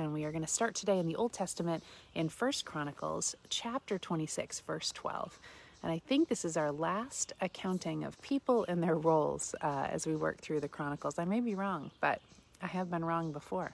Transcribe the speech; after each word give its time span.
and 0.00 0.12
we 0.14 0.24
are 0.24 0.32
going 0.32 0.44
to 0.44 0.48
start 0.48 0.74
today 0.74 0.98
in 0.98 1.06
the 1.06 1.16
Old 1.16 1.32
Testament 1.32 1.84
in 2.14 2.28
First 2.28 2.64
Chronicles 2.64 3.34
chapter 3.48 3.98
26, 3.98 4.60
verse 4.60 4.90
12. 4.92 5.38
And 5.82 5.92
I 5.92 5.98
think 5.98 6.28
this 6.28 6.44
is 6.44 6.56
our 6.56 6.72
last 6.72 7.32
accounting 7.40 8.04
of 8.04 8.20
people 8.22 8.64
and 8.68 8.82
their 8.82 8.94
roles 8.94 9.54
uh, 9.60 9.88
as 9.90 10.06
we 10.06 10.16
work 10.16 10.38
through 10.38 10.60
the 10.60 10.68
Chronicles. 10.68 11.18
I 11.18 11.24
may 11.24 11.40
be 11.40 11.54
wrong, 11.54 11.90
but 12.00 12.20
I 12.62 12.66
have 12.66 12.90
been 12.90 13.04
wrong 13.04 13.32
before. 13.32 13.72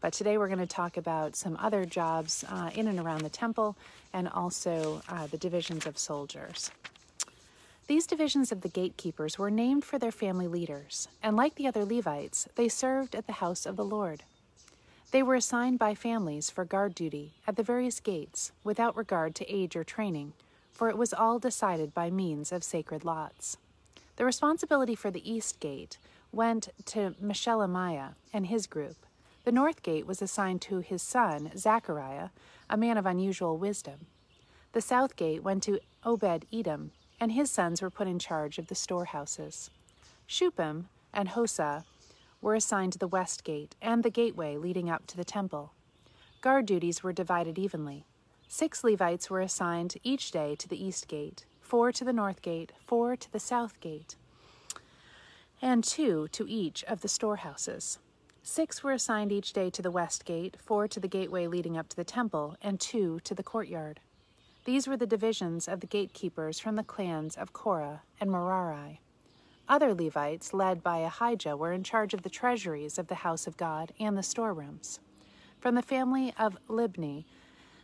But 0.00 0.12
today 0.12 0.36
we're 0.36 0.48
going 0.48 0.58
to 0.58 0.66
talk 0.66 0.96
about 0.96 1.36
some 1.36 1.56
other 1.60 1.84
jobs 1.84 2.44
uh, 2.48 2.70
in 2.74 2.88
and 2.88 2.98
around 2.98 3.22
the 3.22 3.30
temple 3.30 3.76
and 4.12 4.28
also 4.28 5.02
uh, 5.08 5.26
the 5.28 5.38
divisions 5.38 5.86
of 5.86 5.96
soldiers. 5.96 6.70
These 7.86 8.06
divisions 8.06 8.52
of 8.52 8.60
the 8.60 8.68
gatekeepers 8.68 9.38
were 9.38 9.50
named 9.50 9.84
for 9.84 9.98
their 9.98 10.12
family 10.12 10.46
leaders, 10.46 11.08
and 11.22 11.36
like 11.36 11.56
the 11.56 11.66
other 11.66 11.84
Levites, 11.84 12.48
they 12.54 12.68
served 12.68 13.14
at 13.14 13.26
the 13.26 13.34
house 13.34 13.66
of 13.66 13.76
the 13.76 13.84
Lord. 13.84 14.22
They 15.12 15.22
were 15.22 15.34
assigned 15.34 15.78
by 15.78 15.94
families 15.94 16.48
for 16.48 16.64
guard 16.64 16.94
duty 16.94 17.34
at 17.46 17.56
the 17.56 17.62
various 17.62 18.00
gates 18.00 18.50
without 18.64 18.96
regard 18.96 19.34
to 19.36 19.54
age 19.54 19.76
or 19.76 19.84
training, 19.84 20.32
for 20.72 20.88
it 20.88 20.96
was 20.96 21.12
all 21.12 21.38
decided 21.38 21.92
by 21.92 22.10
means 22.10 22.50
of 22.50 22.64
sacred 22.64 23.04
lots. 23.04 23.58
The 24.16 24.24
responsibility 24.24 24.94
for 24.94 25.10
the 25.10 25.30
east 25.30 25.60
gate 25.60 25.98
went 26.32 26.70
to 26.86 27.14
Meshelemiah 27.22 28.14
and 28.32 28.46
his 28.46 28.66
group. 28.66 28.96
The 29.44 29.52
north 29.52 29.82
gate 29.82 30.06
was 30.06 30.22
assigned 30.22 30.62
to 30.62 30.78
his 30.78 31.02
son, 31.02 31.52
Zechariah, 31.58 32.30
a 32.70 32.78
man 32.78 32.96
of 32.96 33.04
unusual 33.04 33.58
wisdom. 33.58 34.06
The 34.72 34.80
south 34.80 35.16
gate 35.16 35.42
went 35.42 35.62
to 35.64 35.80
Obed 36.04 36.46
Edom 36.50 36.92
and 37.20 37.32
his 37.32 37.50
sons 37.50 37.82
were 37.82 37.90
put 37.90 38.08
in 38.08 38.18
charge 38.18 38.56
of 38.56 38.68
the 38.68 38.74
storehouses. 38.74 39.68
Shuppim 40.26 40.84
and 41.12 41.28
Hosah 41.28 41.84
were 42.42 42.54
assigned 42.54 42.92
to 42.92 42.98
the 42.98 43.08
west 43.08 43.44
gate 43.44 43.74
and 43.80 44.02
the 44.02 44.10
gateway 44.10 44.58
leading 44.58 44.90
up 44.90 45.06
to 45.06 45.16
the 45.16 45.24
temple. 45.24 45.72
Guard 46.42 46.66
duties 46.66 47.02
were 47.02 47.12
divided 47.12 47.58
evenly. 47.58 48.04
Six 48.48 48.84
Levites 48.84 49.30
were 49.30 49.40
assigned 49.40 49.94
each 50.02 50.30
day 50.30 50.54
to 50.56 50.68
the 50.68 50.84
east 50.84 51.08
gate, 51.08 51.46
four 51.62 51.92
to 51.92 52.04
the 52.04 52.12
north 52.12 52.42
gate, 52.42 52.72
four 52.84 53.16
to 53.16 53.32
the 53.32 53.40
south 53.40 53.80
gate, 53.80 54.16
and 55.62 55.82
two 55.82 56.28
to 56.32 56.46
each 56.46 56.84
of 56.84 57.00
the 57.00 57.08
storehouses. 57.08 57.98
Six 58.42 58.82
were 58.82 58.92
assigned 58.92 59.30
each 59.30 59.52
day 59.52 59.70
to 59.70 59.80
the 59.80 59.90
west 59.90 60.24
gate, 60.24 60.56
four 60.60 60.88
to 60.88 60.98
the 60.98 61.08
gateway 61.08 61.46
leading 61.46 61.78
up 61.78 61.88
to 61.90 61.96
the 61.96 62.04
temple, 62.04 62.56
and 62.60 62.80
two 62.80 63.20
to 63.20 63.34
the 63.34 63.44
courtyard. 63.44 64.00
These 64.64 64.88
were 64.88 64.96
the 64.96 65.06
divisions 65.06 65.68
of 65.68 65.80
the 65.80 65.86
gatekeepers 65.86 66.58
from 66.58 66.74
the 66.74 66.82
clans 66.82 67.36
of 67.36 67.52
Korah 67.52 68.02
and 68.20 68.30
Merari. 68.30 69.00
Other 69.68 69.94
Levites, 69.94 70.52
led 70.52 70.82
by 70.82 70.98
Ahijah, 70.98 71.56
were 71.56 71.72
in 71.72 71.82
charge 71.82 72.14
of 72.14 72.22
the 72.22 72.30
treasuries 72.30 72.98
of 72.98 73.06
the 73.06 73.16
house 73.16 73.46
of 73.46 73.56
God 73.56 73.92
and 73.98 74.16
the 74.16 74.22
storerooms. 74.22 75.00
From 75.60 75.74
the 75.74 75.82
family 75.82 76.34
of 76.38 76.58
Libni, 76.68 77.24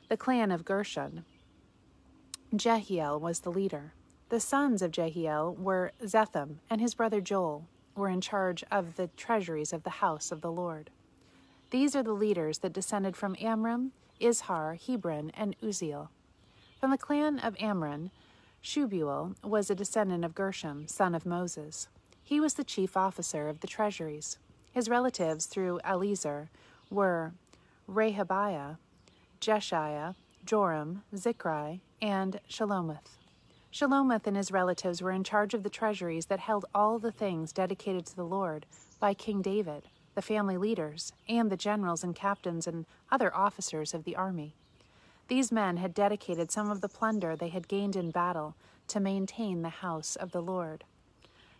the 0.09 0.17
clan 0.17 0.51
of 0.51 0.65
Gershon, 0.65 1.25
Jehiel 2.55 3.20
was 3.20 3.41
the 3.41 3.53
leader. 3.53 3.93
The 4.31 4.41
sons 4.41 4.83
of 4.83 4.91
Jehiel 4.91 5.55
were 5.55 5.92
Zetham 6.02 6.57
and 6.69 6.80
his 6.80 6.95
brother 6.95 7.20
Joel, 7.20 7.69
were 7.95 8.08
in 8.08 8.20
charge 8.20 8.64
of 8.70 8.97
the 8.97 9.08
treasuries 9.17 9.73
of 9.73 9.83
the 9.83 9.91
house 9.91 10.31
of 10.33 10.41
the 10.41 10.52
Lord. 10.52 10.91
These 11.70 11.95
are 11.95 12.02
the 12.02 12.13
leaders 12.13 12.58
that 12.58 12.73
descended 12.73 13.17
from 13.17 13.36
Amram, 13.41 13.92
Izhar, 14.20 14.81
Hebron, 14.81 15.31
and 15.35 15.57
Uzziel. 15.63 16.08
From 16.81 16.91
the 16.91 16.98
clan 16.98 17.39
of 17.39 17.57
Amram, 17.61 18.11
Shubuel 18.63 19.36
was 19.42 19.70
a 19.70 19.74
descendant 19.74 20.24
of 20.24 20.35
Gershom, 20.35 20.89
son 20.89 21.14
of 21.14 21.24
Moses. 21.24 21.89
He 22.23 22.41
was 22.41 22.55
the 22.55 22.64
chief 22.64 22.96
officer 22.96 23.48
of 23.48 23.61
the 23.61 23.67
treasuries. 23.67 24.39
His 24.73 24.89
relatives 24.89 25.46
through 25.46 25.80
Eliezer 25.89 26.51
were 26.91 27.33
Rehabiah, 27.89 28.77
Jeshiah, 29.41 30.14
Joram, 30.45 31.02
Zichri, 31.14 31.80
and 32.02 32.41
Shelomith. 32.48 33.17
Shelomith 33.73 34.27
and 34.27 34.36
his 34.36 34.51
relatives 34.51 35.02
were 35.02 35.13
in 35.13 35.25
charge 35.25 35.55
of 35.55 35.63
the 35.63 35.70
treasuries 35.70 36.27
that 36.27 36.40
held 36.40 36.64
all 36.75 36.98
the 36.98 37.13
things 37.13 37.52
dedicated 37.52 38.07
to 38.07 38.17
the 38.17 38.25
Lord 38.25 38.67
by 38.98 39.14
King 39.14 39.42
David, 39.42 39.85
the 40.14 40.23
family 40.23 40.57
leaders, 40.57 41.13
and 41.29 41.51
the 41.51 41.57
generals 41.57 42.02
and 42.02 42.14
captains 42.14 42.67
and 42.67 42.86
other 43.11 43.35
officers 43.35 43.95
of 43.95 44.05
the 44.05 44.17
army. 44.17 44.55
These 45.28 45.52
men 45.52 45.77
had 45.77 45.92
dedicated 45.92 46.50
some 46.50 46.70
of 46.70 46.80
the 46.80 46.89
plunder 46.89 47.36
they 47.36 47.50
had 47.50 47.68
gained 47.68 47.96
in 47.96 48.11
battle 48.11 48.56
to 48.89 48.98
maintain 48.98 49.61
the 49.61 49.68
house 49.68 50.16
of 50.16 50.33
the 50.33 50.40
Lord. 50.40 50.84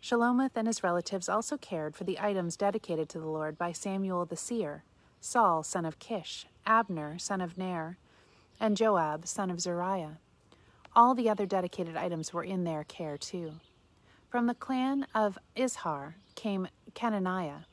Shelomith 0.00 0.52
and 0.56 0.66
his 0.66 0.82
relatives 0.82 1.28
also 1.28 1.58
cared 1.58 1.94
for 1.94 2.04
the 2.04 2.18
items 2.18 2.56
dedicated 2.56 3.10
to 3.10 3.18
the 3.18 3.26
Lord 3.26 3.58
by 3.58 3.72
Samuel 3.72 4.24
the 4.24 4.36
seer, 4.36 4.84
Saul 5.20 5.62
son 5.62 5.84
of 5.84 5.98
Kish, 5.98 6.46
Abner 6.64 7.18
son 7.18 7.42
of 7.42 7.58
Ner, 7.58 7.98
and 8.58 8.76
Joab 8.76 9.26
son 9.26 9.50
of 9.50 9.60
Zeruiah. 9.60 10.18
All 10.96 11.14
the 11.14 11.28
other 11.28 11.44
dedicated 11.44 11.96
items 11.96 12.32
were 12.32 12.44
in 12.44 12.64
their 12.64 12.84
care 12.84 13.18
too. 13.18 13.54
From 14.30 14.46
the 14.46 14.54
clan 14.54 15.06
of 15.14 15.38
Izhar 15.56 16.14
came 16.34 16.68
Kenaniah. 16.94 17.64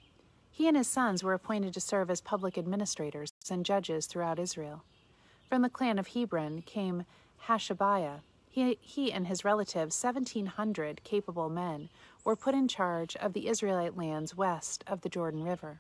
He 0.52 0.68
and 0.68 0.76
his 0.76 0.88
sons 0.88 1.24
were 1.24 1.34
appointed 1.34 1.74
to 1.74 1.82
serve 1.82 2.10
as 2.10 2.22
public 2.22 2.58
administrators 2.58 3.32
and 3.50 3.66
judges 3.66 4.08
throughout 4.08 4.40
Israel. 4.40 4.84
From 5.50 5.62
the 5.62 5.70
clan 5.70 6.00
of 6.00 6.10
Hebron 6.10 6.64
came 6.64 7.06
Hashabiah. 7.48 8.22
He, 8.50 8.78
he 8.82 9.12
and 9.12 9.28
his 9.28 9.46
relatives, 9.46 10.02
1,700 10.02 11.04
capable 11.04 11.50
men, 11.50 11.90
were 12.24 12.36
put 12.36 12.56
in 12.56 12.68
charge 12.68 13.16
of 13.18 13.34
the 13.34 13.48
Israelite 13.48 13.98
lands 13.98 14.36
west 14.36 14.84
of 14.88 15.02
the 15.02 15.10
Jordan 15.10 15.44
River. 15.44 15.80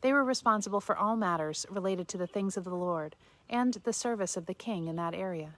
They 0.00 0.12
were 0.12 0.24
responsible 0.24 0.80
for 0.80 0.96
all 0.96 1.16
matters 1.16 1.66
related 1.70 2.08
to 2.08 2.18
the 2.18 2.26
things 2.26 2.56
of 2.56 2.64
the 2.64 2.74
Lord 2.74 3.16
and 3.48 3.74
the 3.74 3.92
service 3.92 4.36
of 4.36 4.46
the 4.46 4.54
king 4.54 4.88
in 4.88 4.96
that 4.96 5.14
area. 5.14 5.54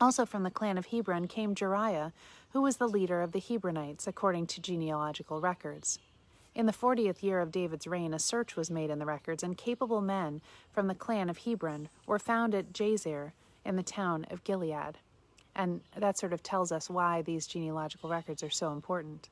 Also 0.00 0.24
from 0.24 0.42
the 0.42 0.50
clan 0.50 0.78
of 0.78 0.86
Hebron 0.86 1.28
came 1.28 1.54
Jeriah, 1.54 2.12
who 2.52 2.62
was 2.62 2.76
the 2.76 2.88
leader 2.88 3.22
of 3.22 3.32
the 3.32 3.40
Hebronites 3.40 4.06
according 4.06 4.46
to 4.48 4.60
genealogical 4.60 5.40
records. 5.40 5.98
In 6.54 6.66
the 6.66 6.72
fortieth 6.72 7.22
year 7.22 7.40
of 7.40 7.50
David's 7.50 7.86
reign, 7.86 8.14
a 8.14 8.18
search 8.18 8.54
was 8.54 8.70
made 8.70 8.90
in 8.90 9.00
the 9.00 9.06
records, 9.06 9.42
and 9.42 9.58
capable 9.58 10.00
men 10.00 10.40
from 10.72 10.86
the 10.86 10.94
clan 10.94 11.28
of 11.28 11.38
Hebron 11.38 11.88
were 12.06 12.18
found 12.18 12.54
at 12.54 12.72
Jazer 12.72 13.32
in 13.64 13.74
the 13.74 13.82
town 13.82 14.24
of 14.30 14.44
Gilead. 14.44 14.98
And 15.56 15.80
that 15.96 16.16
sort 16.16 16.32
of 16.32 16.42
tells 16.42 16.70
us 16.70 16.88
why 16.88 17.22
these 17.22 17.46
genealogical 17.46 18.08
records 18.08 18.42
are 18.42 18.50
so 18.50 18.72
important. 18.72 19.30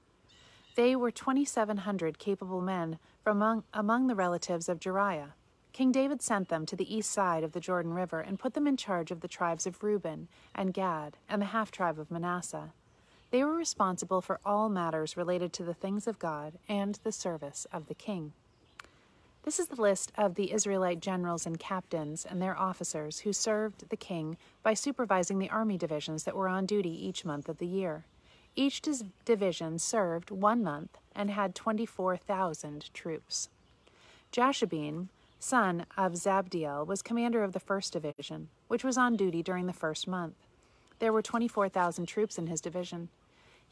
They 0.74 0.96
were 0.96 1.10
2,700 1.10 2.18
capable 2.18 2.60
men 2.60 2.98
from 3.22 3.36
among, 3.36 3.64
among 3.72 4.06
the 4.06 4.14
relatives 4.14 4.68
of 4.68 4.80
Jeriah. 4.80 5.32
King 5.72 5.92
David 5.92 6.22
sent 6.22 6.48
them 6.48 6.66
to 6.66 6.76
the 6.76 6.94
east 6.94 7.10
side 7.10 7.44
of 7.44 7.52
the 7.52 7.60
Jordan 7.60 7.94
River 7.94 8.20
and 8.20 8.38
put 8.38 8.54
them 8.54 8.66
in 8.66 8.76
charge 8.76 9.10
of 9.10 9.20
the 9.20 9.28
tribes 9.28 9.66
of 9.66 9.82
Reuben 9.82 10.28
and 10.54 10.74
Gad 10.74 11.16
and 11.28 11.40
the 11.40 11.46
half 11.46 11.70
tribe 11.70 11.98
of 11.98 12.10
Manasseh. 12.10 12.72
They 13.32 13.42
were 13.42 13.54
responsible 13.54 14.20
for 14.20 14.40
all 14.44 14.68
matters 14.68 15.16
related 15.16 15.54
to 15.54 15.62
the 15.62 15.72
things 15.72 16.06
of 16.06 16.18
God 16.18 16.58
and 16.68 16.98
the 17.02 17.10
service 17.10 17.66
of 17.72 17.86
the 17.86 17.94
king. 17.94 18.34
This 19.44 19.58
is 19.58 19.68
the 19.68 19.80
list 19.80 20.12
of 20.18 20.34
the 20.34 20.52
Israelite 20.52 21.00
generals 21.00 21.46
and 21.46 21.58
captains 21.58 22.26
and 22.26 22.42
their 22.42 22.56
officers 22.56 23.20
who 23.20 23.32
served 23.32 23.88
the 23.88 23.96
king 23.96 24.36
by 24.62 24.74
supervising 24.74 25.38
the 25.38 25.48
army 25.48 25.78
divisions 25.78 26.24
that 26.24 26.36
were 26.36 26.46
on 26.46 26.66
duty 26.66 26.90
each 26.90 27.24
month 27.24 27.48
of 27.48 27.56
the 27.56 27.66
year. 27.66 28.04
Each 28.54 28.82
division 29.24 29.78
served 29.78 30.30
one 30.30 30.62
month 30.62 30.98
and 31.16 31.30
had 31.30 31.54
24,000 31.54 32.92
troops. 32.92 33.48
Jashobeam, 34.30 35.08
son 35.38 35.86
of 35.96 36.12
Zabdiel, 36.12 36.86
was 36.86 37.00
commander 37.00 37.42
of 37.42 37.54
the 37.54 37.60
first 37.60 37.94
division, 37.94 38.50
which 38.68 38.84
was 38.84 38.98
on 38.98 39.16
duty 39.16 39.42
during 39.42 39.66
the 39.66 39.72
first 39.72 40.06
month. 40.06 40.36
There 40.98 41.14
were 41.14 41.22
24,000 41.22 42.04
troops 42.04 42.36
in 42.36 42.46
his 42.46 42.60
division. 42.60 43.08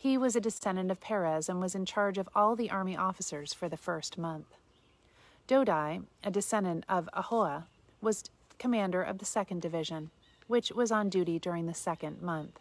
He 0.01 0.17
was 0.17 0.35
a 0.35 0.41
descendant 0.41 0.91
of 0.91 0.99
Perez 0.99 1.47
and 1.51 1.61
was 1.61 1.75
in 1.75 1.85
charge 1.85 2.17
of 2.17 2.27
all 2.35 2.57
the 2.57 2.71
army 2.71 2.97
officers 2.97 3.53
for 3.53 3.69
the 3.69 3.77
first 3.77 4.17
month. 4.17 4.57
Dodai, 5.47 6.05
a 6.25 6.31
descendant 6.31 6.87
of 6.89 7.11
Ahoah, 7.13 7.65
was 8.01 8.25
commander 8.59 9.03
of 9.03 9.19
the 9.19 9.27
second 9.27 9.61
division, 9.61 10.11
which 10.47 10.73
was 10.73 10.91
on 10.91 11.11
duty 11.11 11.39
during 11.39 11.67
the 11.67 11.75
second 11.75 12.23
month. 12.23 12.61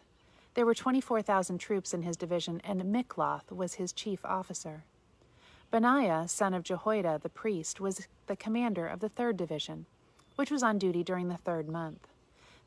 There 0.52 0.66
were 0.66 0.74
24,000 0.74 1.56
troops 1.56 1.94
in 1.94 2.02
his 2.02 2.18
division, 2.18 2.60
and 2.62 2.82
Mikloth 2.82 3.50
was 3.50 3.76
his 3.76 3.94
chief 3.94 4.22
officer. 4.22 4.84
Benaiah, 5.70 6.28
son 6.28 6.52
of 6.52 6.62
Jehoiada 6.62 7.20
the 7.22 7.30
priest, 7.30 7.80
was 7.80 8.06
the 8.26 8.36
commander 8.36 8.86
of 8.86 9.00
the 9.00 9.08
third 9.08 9.38
division, 9.38 9.86
which 10.36 10.50
was 10.50 10.62
on 10.62 10.76
duty 10.76 11.02
during 11.02 11.28
the 11.28 11.38
third 11.38 11.70
month. 11.70 12.06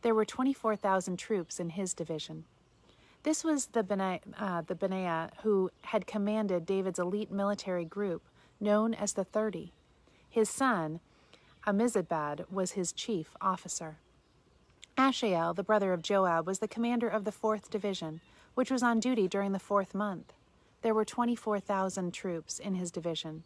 There 0.02 0.16
were 0.16 0.26
24,000 0.26 1.18
troops 1.18 1.60
in 1.60 1.70
his 1.70 1.94
division. 1.94 2.46
This 3.24 3.44
was 3.46 3.68
the 3.68 3.84
Benaiah, 3.84 4.20
uh, 4.38 4.62
the 4.62 4.76
Benaiah 4.76 5.32
who 5.44 5.72
had 5.84 6.06
commanded 6.06 6.66
David's 6.66 7.00
elite 7.00 7.32
military 7.32 7.86
group, 7.86 8.24
known 8.60 8.94
as 8.94 9.14
the 9.14 9.24
Thirty. 9.24 9.72
His 10.30 10.50
son, 10.50 11.00
Ammizabad, 11.66 12.52
was 12.52 12.72
his 12.72 12.92
chief 12.92 13.36
officer. 13.40 13.98
Ashael, 14.98 15.56
the 15.56 15.64
brother 15.64 15.94
of 15.94 16.02
Joab, 16.02 16.46
was 16.46 16.60
the 16.60 16.68
commander 16.68 17.08
of 17.08 17.24
the 17.24 17.32
fourth 17.32 17.70
division, 17.72 18.20
which 18.56 18.70
was 18.70 18.84
on 18.84 19.00
duty 19.00 19.28
during 19.30 19.54
the 19.54 19.60
fourth 19.60 19.96
month. 19.96 20.34
There 20.82 20.94
were 20.94 21.06
24,000 21.06 22.14
troops 22.14 22.60
in 22.60 22.76
his 22.76 22.92
division. 22.92 23.44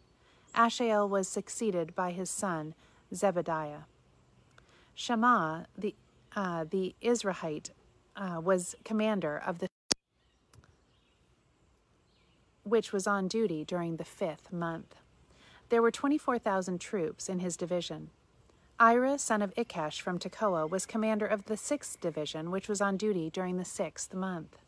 Ashael 0.56 1.08
was 1.08 1.28
succeeded 1.28 1.94
by 1.94 2.10
his 2.10 2.28
son, 2.28 2.74
Zebediah. 3.14 3.84
Shammah, 4.96 5.66
the, 5.76 5.94
uh, 6.34 6.64
the 6.68 6.96
Israelite, 7.00 7.70
uh, 8.18 8.40
was 8.40 8.74
commander 8.84 9.40
of 9.46 9.60
the 9.60 9.68
which 12.64 12.92
was 12.92 13.06
on 13.06 13.28
duty 13.28 13.64
during 13.64 13.96
the 13.96 14.04
fifth 14.04 14.52
month. 14.52 14.96
There 15.70 15.80
were 15.80 15.90
24,000 15.90 16.78
troops 16.80 17.28
in 17.28 17.38
his 17.38 17.56
division. 17.56 18.10
Ira, 18.78 19.18
son 19.18 19.40
of 19.40 19.54
Ikkesh 19.54 20.00
from 20.00 20.18
Tekoa, 20.18 20.68
was 20.68 20.84
commander 20.84 21.26
of 21.26 21.46
the 21.46 21.56
sixth 21.56 22.00
division, 22.00 22.50
which 22.50 22.68
was 22.68 22.80
on 22.80 22.96
duty 22.96 23.30
during 23.30 23.56
the 23.56 23.64
sixth 23.64 24.12
month. 24.12 24.58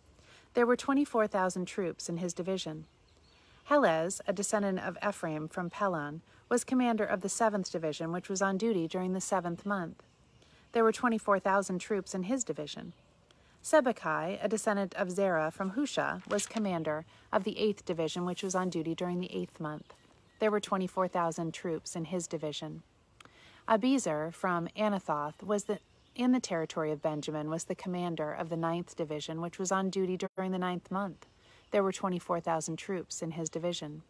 There 0.54 0.66
were 0.66 0.76
24,000 0.76 1.66
troops 1.66 2.08
in 2.08 2.16
his 2.16 2.32
division. 2.32 2.86
Helez, 3.68 4.20
a 4.26 4.32
descendant 4.32 4.80
of 4.80 4.98
Ephraim 5.06 5.46
from 5.46 5.70
Pelon, 5.70 6.22
was 6.48 6.64
commander 6.64 7.04
of 7.04 7.20
the 7.20 7.28
seventh 7.28 7.70
division, 7.70 8.10
which 8.10 8.28
was 8.28 8.42
on 8.42 8.56
duty 8.56 8.88
during 8.88 9.12
the 9.12 9.20
seventh 9.20 9.64
month. 9.64 10.02
There 10.72 10.84
were 10.84 10.92
24,000 10.92 11.78
troops 11.78 12.14
in 12.14 12.24
his 12.24 12.44
division. 12.44 12.94
Sibbecai, 13.62 14.38
a 14.42 14.48
descendant 14.48 14.94
of 14.94 15.10
Zerah 15.10 15.50
from 15.50 15.72
Husha, 15.72 16.26
was 16.26 16.46
commander 16.46 17.04
of 17.30 17.44
the 17.44 17.58
eighth 17.58 17.84
division, 17.84 18.24
which 18.24 18.42
was 18.42 18.54
on 18.54 18.70
duty 18.70 18.94
during 18.94 19.20
the 19.20 19.34
eighth 19.34 19.60
month. 19.60 19.92
There 20.38 20.50
were 20.50 20.60
24,000 20.60 21.52
troops 21.52 21.94
in 21.94 22.06
his 22.06 22.26
division. 22.26 22.82
Abiezer 23.68 24.32
from 24.32 24.68
Anathoth 24.68 25.42
was 25.42 25.64
the, 25.64 25.78
in 26.16 26.32
the 26.32 26.40
territory 26.40 26.90
of 26.90 27.02
Benjamin 27.02 27.50
was 27.50 27.64
the 27.64 27.74
commander 27.74 28.32
of 28.32 28.48
the 28.48 28.56
ninth 28.56 28.96
division, 28.96 29.42
which 29.42 29.58
was 29.58 29.70
on 29.70 29.90
duty 29.90 30.16
during 30.16 30.52
the 30.52 30.58
ninth 30.58 30.90
month. 30.90 31.26
There 31.70 31.82
were 31.82 31.92
24,000 31.92 32.76
troops 32.78 33.20
in 33.20 33.32
his 33.32 33.50
division. 33.50 34.02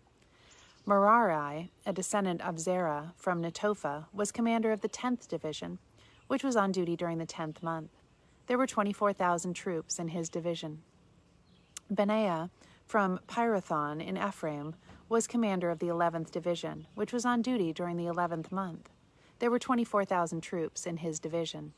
Merari, 0.87 1.73
a 1.85 1.93
descendant 1.93 2.41
of 2.41 2.61
Zerah 2.61 3.15
from 3.17 3.43
Netophah, 3.43 4.07
was 4.13 4.31
commander 4.31 4.71
of 4.71 4.81
the 4.81 4.89
tenth 4.89 5.29
division, 5.29 5.79
which 6.29 6.45
was 6.45 6.55
on 6.55 6.71
duty 6.71 6.95
during 6.95 7.19
the 7.19 7.27
tenth 7.27 7.63
month. 7.65 7.91
There 8.51 8.59
were 8.59 8.67
24,000 8.67 9.55
troops 9.55 10.01
in 10.01 10.09
his 10.09 10.29
division. 10.29 10.83
Benaiah 11.89 12.51
from 12.85 13.21
Pirathon 13.29 14.05
in 14.05 14.19
Ephraim 14.19 14.75
was 15.09 15.29
commander 15.29 15.71
of 15.71 15.79
the 15.79 15.87
11th 15.87 16.33
Division, 16.33 16.89
which 16.97 17.13
was 17.13 17.25
on 17.25 17.43
duty 17.43 17.73
during 17.73 17.97
the 17.97 18.07
11th 18.13 18.51
month. 18.51 18.91
There 19.39 19.53
were 19.53 19.61
24,000 19.61 20.41
troops 20.41 20.85
in 20.85 20.97
his 20.97 21.21
division. 21.21 21.75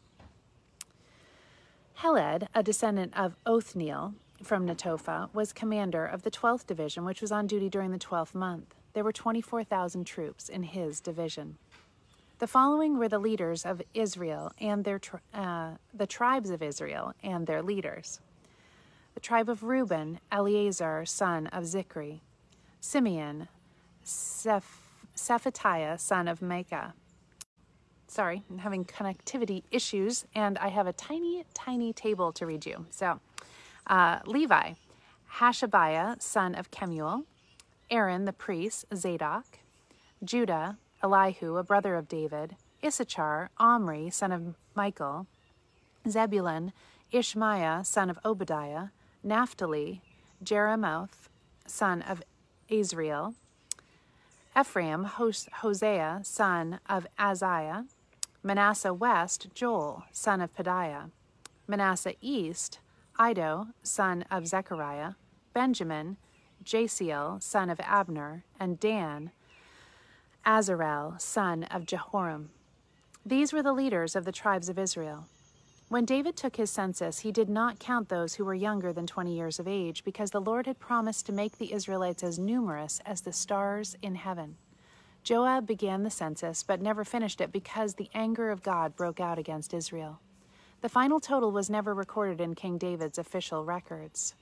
Heled, 1.97 2.49
a 2.55 2.63
descendant 2.63 3.13
of 3.15 3.37
Othniel 3.45 4.15
from 4.43 4.67
Netophah, 4.67 5.29
was 5.35 5.53
commander 5.53 6.07
of 6.07 6.23
the 6.23 6.31
12th 6.31 6.67
Division, 6.67 7.05
which 7.05 7.21
was 7.21 7.31
on 7.31 7.47
duty 7.47 7.69
during 7.69 7.91
the 7.91 7.99
12th 7.99 8.35
month. 8.35 8.75
There 8.95 9.05
were 9.05 9.13
24,000 9.13 10.07
troops 10.07 10.49
in 10.49 10.63
his 10.63 11.03
division. 11.03 11.59
The 12.39 12.47
following 12.47 12.99
were 12.99 13.09
the 13.09 13.19
leaders 13.21 13.65
of 13.65 13.83
Israel 13.95 14.53
and 14.61 14.85
their 14.85 15.01
uh, 15.33 15.73
the 15.95 16.07
tribes 16.07 16.51
of 16.51 16.63
Israel 16.63 17.15
and 17.23 17.47
their 17.47 17.63
leaders. 17.63 18.21
The 19.15 19.21
tribe 19.21 19.49
of 19.49 19.63
Reuben, 19.63 20.21
Eleazar, 20.33 21.05
son 21.07 21.47
of 21.49 21.65
Zikri. 21.65 22.21
Simeon, 22.81 23.49
Seph- 24.03 24.91
Shephatiah, 25.17 26.01
son 26.01 26.27
of 26.27 26.43
Micah. 26.43 26.95
Sorry, 28.09 28.43
I'm 28.51 28.59
having 28.59 28.85
connectivity 28.85 29.63
issues, 29.71 30.27
and 30.35 30.59
I 30.59 30.69
have 30.69 30.87
a 30.87 30.93
tiny, 30.93 31.45
tiny 31.55 31.93
table 31.93 32.33
to 32.33 32.45
read 32.47 32.67
you. 32.67 32.87
So, 32.91 33.21
uh, 33.87 34.19
Levi, 34.27 34.73
Hashabiah, 35.37 36.21
son 36.21 36.55
of 36.55 36.71
Kemuel. 36.71 37.25
Aaron, 37.91 38.25
the 38.25 38.33
priest, 38.33 38.87
Zadok. 38.95 39.61
Judah, 40.25 40.77
Elihu, 41.03 41.57
a 41.57 41.65
brother 41.65 41.97
of 41.97 42.09
David. 42.09 42.57
Issachar, 42.85 43.51
Omri, 43.59 44.11
son 44.11 44.33
of 44.33 44.55
Michael. 44.75 45.27
Zebulun, 46.09 46.73
Ishmaiah, 47.13 47.85
son 47.85 48.11
of 48.11 48.19
Obadiah. 48.25 48.89
Naphtali, 49.23 50.03
Jeremoth, 50.43 51.29
son 51.67 52.03
of 52.03 52.23
Azriel. 52.71 53.35
Ephraim, 54.59 55.05
Hosea, 55.05 56.21
son 56.25 56.81
of 56.89 57.07
Aziah. 57.19 57.87
Manasseh 58.43 58.93
west, 58.93 59.49
Joel, 59.55 60.05
son 60.13 60.41
of 60.41 60.55
Pedaiah. 60.55 61.11
Manasseh 61.69 62.15
east, 62.21 62.81
Iddo, 63.19 63.69
son 63.83 64.25
of 64.31 64.47
Zechariah. 64.47 65.13
Benjamin, 65.55 66.17
Jasiel, 66.65 67.43
son 67.43 67.71
of 67.71 67.79
Abner. 67.81 68.45
And 68.59 68.81
Dan, 68.81 69.31
Azarel, 70.45 71.21
son 71.21 71.65
of 71.65 71.87
Jehoram. 71.87 72.51
These 73.25 73.53
were 73.53 73.63
the 73.63 73.73
leaders 73.73 74.17
of 74.17 74.25
the 74.25 74.33
tribes 74.33 74.69
of 74.69 74.79
Israel. 74.79 75.27
When 75.89 76.05
David 76.05 76.37
took 76.37 76.57
his 76.57 76.71
census, 76.71 77.21
he 77.21 77.31
did 77.31 77.49
not 77.49 77.79
count 77.79 78.09
those 78.09 78.35
who 78.35 78.45
were 78.45 78.55
younger 78.55 78.93
than 78.93 79.07
20 79.07 79.33
years 79.33 79.61
of 79.61 79.69
age, 79.69 80.03
because 80.05 80.31
the 80.31 80.41
Lord 80.41 80.67
had 80.67 80.81
promised 80.81 81.27
to 81.27 81.33
make 81.33 81.59
the 81.59 81.73
Israelites 81.73 82.25
as 82.25 82.39
numerous 82.39 83.01
as 83.07 83.21
the 83.21 83.33
stars 83.33 83.95
in 84.03 84.17
heaven. 84.17 84.57
Joab 85.23 85.67
began 85.67 86.03
the 86.03 86.11
census, 86.11 86.65
but 86.65 86.81
never 86.81 87.05
finished 87.05 87.41
it 87.41 87.53
because 87.53 87.95
the 87.95 88.11
anger 88.13 88.51
of 88.51 88.65
God 88.65 88.97
broke 88.97 89.21
out 89.21 89.39
against 89.39 89.73
Israel. 89.73 90.19
The 90.81 90.89
final 90.89 91.21
total 91.21 91.53
was 91.53 91.71
never 91.71 91.95
recorded 91.95 92.41
in 92.41 92.57
King 92.57 92.79
David's 92.79 93.19
official 93.19 93.65
records. 93.65 94.35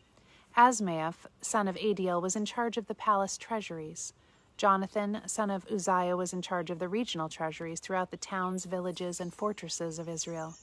Azmaveth, 0.56 1.26
son 1.42 1.68
of 1.68 1.76
Adiel, 1.76 2.22
was 2.22 2.36
in 2.36 2.46
charge 2.46 2.78
of 2.78 2.86
the 2.86 2.94
palace 2.94 3.36
treasuries. 3.36 4.14
Jonathan, 4.60 5.22
son 5.24 5.48
of 5.48 5.64
Uzziah, 5.72 6.18
was 6.18 6.34
in 6.34 6.42
charge 6.42 6.68
of 6.68 6.78
the 6.78 6.86
regional 6.86 7.30
treasuries 7.30 7.80
throughout 7.80 8.10
the 8.10 8.18
towns, 8.18 8.66
villages, 8.66 9.18
and 9.18 9.32
fortresses 9.32 9.98
of 9.98 10.06
Israel. 10.06 10.54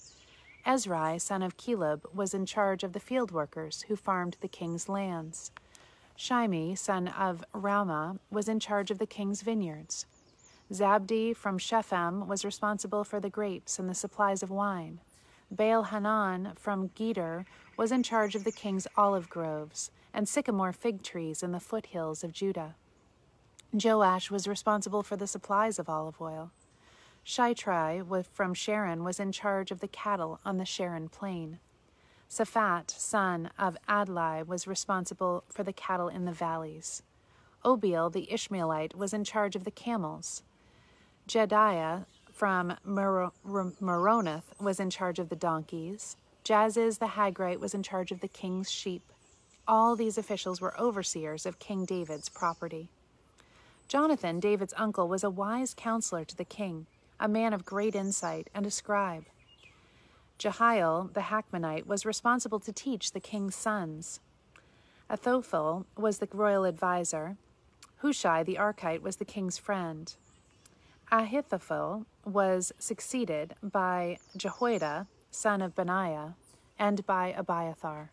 Ezrai, 0.68 1.20
son 1.20 1.42
of 1.42 1.58
Caleb, 1.58 2.06
was 2.14 2.36
in 2.36 2.46
charge 2.46 2.84
of 2.84 2.94
the 2.94 3.00
field 3.00 3.32
workers 3.32 3.86
who 3.88 3.96
farmed 3.96 4.38
the 4.40 4.48
king's 4.48 4.88
lands. 4.88 5.52
Shimei, 6.16 6.76
son 6.76 7.08
of 7.08 7.44
Ramah, 7.54 8.20
was 8.30 8.48
in 8.48 8.60
charge 8.60 8.92
of 8.92 9.00
the 9.00 9.08
king's 9.08 9.42
vineyards. 9.42 10.06
Zabdi 10.72 11.36
from 11.36 11.58
Shephem 11.58 12.28
was 12.28 12.46
responsible 12.46 13.04
for 13.04 13.20
the 13.20 13.32
grapes 13.32 13.80
and 13.80 13.90
the 13.90 13.96
supplies 13.96 14.44
of 14.44 14.52
wine. 14.52 15.00
Baal 15.50 15.86
Hanan 15.86 16.54
from 16.56 16.90
Geder 16.90 17.46
was 17.78 17.92
in 17.92 18.04
charge 18.04 18.36
of 18.36 18.44
the 18.44 18.52
king's 18.52 18.86
olive 18.96 19.28
groves 19.28 19.90
and 20.14 20.30
sycamore 20.30 20.72
fig 20.72 21.02
trees 21.02 21.42
in 21.42 21.52
the 21.52 21.60
foothills 21.60 22.24
of 22.24 22.32
Judah. 22.32 22.76
Joash 23.74 24.32
was 24.32 24.48
responsible 24.48 25.04
for 25.04 25.18
the 25.18 25.28
supplies 25.28 25.78
of 25.78 25.90
olive 25.90 26.22
oil. 26.22 26.52
Shitrai 27.26 28.26
from 28.26 28.54
Sharon 28.54 29.04
was 29.04 29.20
in 29.20 29.32
charge 29.34 29.72
of 29.72 29.82
the 29.82 29.88
cattle 29.90 30.40
on 30.46 30.58
the 30.58 30.66
Sharon 30.66 31.10
plain. 31.10 31.60
Shaphat, 32.30 32.90
son 32.90 33.52
of 33.60 33.78
Adlai, 33.88 34.44
was 34.44 34.68
responsible 34.68 35.44
for 35.50 35.64
the 35.64 35.74
cattle 35.74 36.08
in 36.08 36.26
the 36.26 36.32
valleys. 36.32 37.04
Obiel 37.66 38.12
the 38.12 38.32
Ishmaelite, 38.32 38.96
was 38.96 39.14
in 39.14 39.24
charge 39.24 39.56
of 39.56 39.66
the 39.66 39.72
camels. 39.72 40.44
Jediah 41.28 42.06
from 42.32 42.78
Meronoth 42.86 44.60
was 44.62 44.80
in 44.80 44.90
charge 44.90 45.20
of 45.20 45.30
the 45.30 45.36
donkeys. 45.36 46.16
Jaziz 46.46 47.00
the 47.00 47.08
Hagrite 47.08 47.60
was 47.60 47.74
in 47.74 47.84
charge 47.84 48.12
of 48.12 48.22
the 48.22 48.28
king's 48.30 48.72
sheep. 48.72 49.12
All 49.68 49.98
these 49.98 50.18
officials 50.18 50.62
were 50.62 50.80
overseers 50.80 51.46
of 51.46 51.60
King 51.60 51.84
David's 51.84 52.30
property. 52.30 52.90
Jonathan, 53.88 54.40
David's 54.40 54.74
uncle, 54.78 55.08
was 55.08 55.24
a 55.24 55.30
wise 55.30 55.74
counselor 55.74 56.26
to 56.26 56.36
the 56.36 56.46
king 56.46 56.88
a 57.20 57.28
man 57.28 57.54
of 57.54 57.66
great 57.66 57.96
insight 57.96 58.50
and 58.54 58.66
a 58.66 58.72
scribe. 58.72 59.26
Jehiel, 60.38 61.10
the 61.14 61.22
Hakmonite, 61.22 61.88
was 61.88 62.06
responsible 62.06 62.60
to 62.60 62.72
teach 62.72 63.12
the 63.12 63.20
king's 63.20 63.56
sons. 63.56 64.20
Ahithophel 65.10 65.88
was 65.98 66.20
the 66.20 66.28
royal 66.32 66.66
adviser. 66.66 67.38
Hushai, 68.04 68.44
the 68.44 68.58
Archite, 68.58 69.02
was 69.02 69.16
the 69.16 69.26
king's 69.26 69.58
friend. 69.58 70.14
Ahithophel 71.12 72.06
was 72.26 72.72
succeeded 72.78 73.56
by 73.64 74.20
Jehoiada, 74.36 75.08
son 75.32 75.62
of 75.62 75.74
Benaiah, 75.74 76.36
and 76.78 77.06
by 77.08 77.34
Abiathar. 77.36 78.12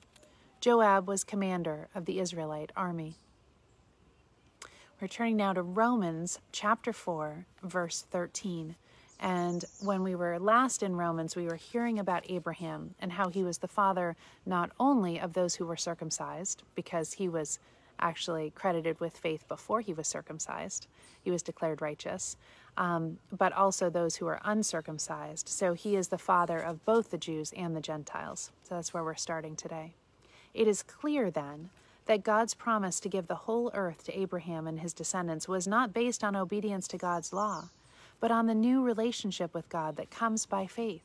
Joab 0.61 1.07
was 1.07 1.25
commander 1.25 1.88
of 1.95 2.07
the 2.07 2.21
Israelite 2.21 2.73
army. 2.75 3.16
We're 5.04 5.08
turning 5.08 5.37
now 5.37 5.52
to 5.52 5.61
Romans 5.61 6.38
chapter 6.50 6.90
4, 6.90 7.44
verse 7.62 8.06
13. 8.11 8.75
And 9.20 9.62
when 9.82 10.02
we 10.02 10.14
were 10.14 10.38
last 10.38 10.82
in 10.82 10.96
Romans, 10.96 11.37
we 11.37 11.44
were 11.44 11.56
hearing 11.56 11.99
about 11.99 12.25
Abraham 12.30 12.94
and 12.99 13.12
how 13.12 13.28
he 13.28 13.42
was 13.42 13.58
the 13.58 13.68
father 13.68 14.16
not 14.46 14.70
only 14.80 15.20
of 15.20 15.34
those 15.34 15.56
who 15.56 15.66
were 15.66 15.76
circumcised, 15.76 16.62
because 16.75 17.12
he 17.12 17.28
was 17.28 17.58
actually 17.99 18.49
credited 18.54 18.99
with 18.99 19.14
faith 19.14 19.46
before 19.46 19.82
he 19.82 19.92
was 19.92 20.08
circumcised, 20.08 20.87
he 21.20 21.30
was 21.30 21.42
declared 21.42 21.82
righteous, 21.82 22.38
um, 22.78 23.18
but 23.30 23.52
also 23.52 23.90
those 23.90 24.16
who 24.16 24.26
are 24.26 24.40
uncircumcised. 24.42 25.50
So 25.50 25.75
he 25.75 25.96
is 25.96 26.08
the 26.08 26.16
father 26.16 26.58
of 26.58 26.82
both 26.87 27.11
the 27.11 27.18
Jews 27.18 27.52
and 27.54 27.76
the 27.76 27.82
Gentiles. 27.82 28.52
So 28.62 28.76
that's 28.76 28.94
where 28.94 29.04
we're 29.04 29.16
starting 29.16 29.54
today. 29.54 29.96
It 30.54 30.66
is 30.66 30.82
clear 30.82 31.30
then 31.30 31.68
that 32.06 32.25
God's 32.25 32.54
promise 32.54 33.00
to 33.00 33.08
give 33.08 33.26
the 33.26 33.34
whole 33.34 33.70
earth 33.75 34.04
to 34.04 34.18
Abraham 34.18 34.66
and 34.66 34.80
his 34.80 34.92
descendants 34.92 35.49
was 35.49 35.66
not 35.66 35.92
based 35.92 36.23
on 36.23 36.37
obedience 36.37 36.87
to 36.88 36.99
God's 36.99 37.32
law 37.32 37.70
but 38.25 38.30
on 38.30 38.46
the 38.46 38.54
new 38.54 38.82
relationship 38.82 39.52
with 39.52 39.68
God 39.68 39.96
that 39.96 40.11
comes 40.11 40.46
by 40.46 40.66
faith. 40.66 41.04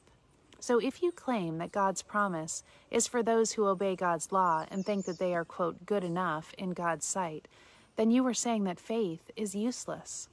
So 0.61 0.79
if 0.79 1.01
you 1.01 1.11
claim 1.11 1.57
that 1.57 1.71
God's 1.71 2.01
promise 2.01 2.63
is 2.91 3.07
for 3.07 3.21
those 3.21 3.51
who 3.51 3.67
obey 3.67 3.97
God's 3.97 4.31
law 4.31 4.65
and 4.71 4.85
think 4.85 5.03
that 5.05 5.19
they 5.19 5.33
are, 5.33 5.43
quote, 5.43 5.85
good 5.85 6.05
enough 6.05 6.53
in 6.57 6.71
God's 6.71 7.05
sight, 7.05 7.49
then 7.97 8.09
you 8.09 8.25
are 8.25 8.33
saying 8.33 8.63
that 8.65 8.79
faith 8.79 9.31
is 9.35 9.53
useless. 9.53 10.29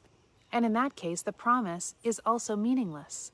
And 0.52 0.64
in 0.64 0.72
that 0.74 0.94
case, 0.94 1.22
the 1.22 1.32
promise 1.32 1.96
is 2.04 2.20
also 2.24 2.54
meaningless. 2.54 3.32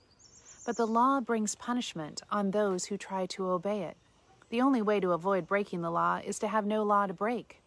But 0.65 0.79
the 0.79 0.87
law 0.87 1.21
brings 1.21 1.55
punishment 1.55 2.23
on 2.31 2.53
those 2.53 2.87
who 2.87 2.97
try 2.97 3.27
to 3.27 3.51
obey 3.51 3.83
it. 3.83 3.97
The 4.53 4.61
only 4.61 4.83
way 4.83 5.01
to 5.01 5.13
avoid 5.13 5.47
breaking 5.47 5.81
the 5.81 5.91
law 5.91 6.21
is 6.23 6.39
to 6.41 6.49
have 6.49 6.67
no 6.67 6.83
law 6.83 7.07
to 7.07 7.15
break. 7.15 7.63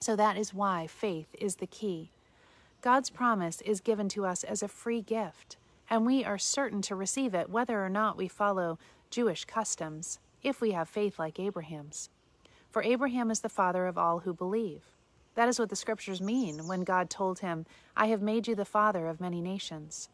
So 0.00 0.16
that 0.16 0.36
is 0.36 0.52
why 0.52 0.86
faith 0.86 1.34
is 1.40 1.56
the 1.56 1.66
key. 1.66 2.10
God's 2.82 3.08
promise 3.08 3.62
is 3.62 3.80
given 3.80 4.06
to 4.10 4.26
us 4.26 4.44
as 4.44 4.62
a 4.62 4.68
free 4.68 5.00
gift, 5.00 5.56
and 5.88 6.04
we 6.04 6.26
are 6.26 6.36
certain 6.36 6.82
to 6.82 6.94
receive 6.94 7.32
it 7.32 7.48
whether 7.48 7.82
or 7.82 7.88
not 7.88 8.18
we 8.18 8.28
follow 8.28 8.78
Jewish 9.08 9.46
customs, 9.46 10.18
if 10.42 10.60
we 10.60 10.72
have 10.72 10.90
faith 10.90 11.18
like 11.18 11.40
Abraham's. 11.40 12.10
For 12.68 12.82
Abraham 12.82 13.30
is 13.30 13.40
the 13.40 13.48
father 13.48 13.86
of 13.86 13.96
all 13.96 14.18
who 14.18 14.34
believe. 14.34 14.82
That 15.36 15.48
is 15.48 15.58
what 15.58 15.70
the 15.70 15.74
scriptures 15.74 16.20
mean 16.20 16.66
when 16.66 16.84
God 16.84 17.08
told 17.08 17.38
him, 17.38 17.64
I 17.96 18.08
have 18.08 18.20
made 18.20 18.46
you 18.46 18.54
the 18.54 18.66
father 18.66 19.06
of 19.06 19.22
many 19.22 19.40
nations. 19.40 20.10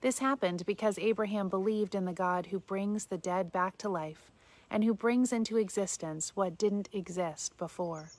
This 0.00 0.20
happened 0.20 0.64
because 0.64 0.98
Abraham 0.98 1.50
believed 1.50 1.94
in 1.94 2.06
the 2.06 2.14
God 2.14 2.46
who 2.46 2.58
brings 2.58 3.04
the 3.04 3.18
dead 3.18 3.52
back 3.52 3.76
to 3.76 3.90
life 3.90 4.30
and 4.70 4.84
who 4.84 4.94
brings 4.94 5.32
into 5.32 5.56
existence 5.56 6.36
what 6.36 6.56
didn't 6.56 6.88
exist 6.92 7.56
before. 7.58 8.10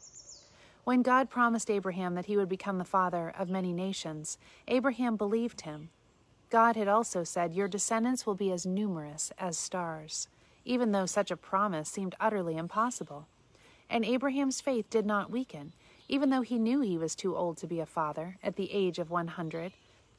When 0.84 1.04
God 1.04 1.30
promised 1.30 1.70
Abraham 1.70 2.16
that 2.16 2.26
he 2.26 2.36
would 2.38 2.50
become 2.50 2.78
the 2.78 2.84
father 2.84 3.32
of 3.38 3.50
many 3.50 3.72
nations, 3.72 4.38
Abraham 4.68 5.16
believed 5.16 5.62
him. 5.62 5.90
God 6.50 6.76
had 6.76 6.88
also 6.88 7.24
said, 7.24 7.54
Your 7.54 7.68
descendants 7.68 8.26
will 8.26 8.36
be 8.36 8.52
as 8.52 8.66
numerous 8.66 9.32
as 9.38 9.58
stars, 9.58 10.28
even 10.66 10.92
though 10.92 11.06
such 11.06 11.32
a 11.32 11.38
promise 11.38 11.88
seemed 11.88 12.16
utterly 12.20 12.58
impossible. 12.58 13.28
And 13.90 14.04
Abraham's 14.04 14.60
faith 14.60 14.90
did 14.90 15.06
not 15.06 15.32
weaken, 15.32 15.74
even 16.10 16.30
though 16.30 16.42
he 16.42 16.60
knew 16.60 16.82
he 16.82 16.98
was 16.98 17.16
too 17.16 17.36
old 17.36 17.58
to 17.58 17.68
be 17.68 17.80
a 17.80 17.86
father 17.86 18.38
at 18.44 18.56
the 18.56 18.72
age 18.74 19.00
of 19.00 19.10
100, 19.10 19.74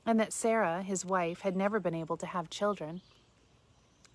and 0.07 0.19
that 0.19 0.33
Sarah, 0.33 0.83
his 0.83 1.05
wife, 1.05 1.41
had 1.41 1.57
never 1.57 1.81
been 1.81 1.95
able 1.95 2.17
to 2.17 2.27
have 2.27 2.49
children. 2.49 3.03